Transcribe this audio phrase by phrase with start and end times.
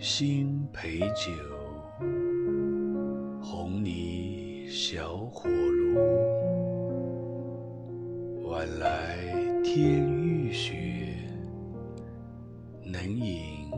[0.00, 1.32] 新醅酒
[3.42, 5.98] 红泥小火炉。
[8.48, 9.16] 晚来
[9.64, 10.72] 天欲雪
[12.84, 13.68] 能饮